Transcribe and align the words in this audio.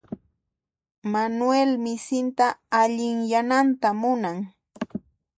Manuel 1.13 1.71
misinta 1.85 2.47
allinyananta 2.79 3.89
munan. 4.01 4.37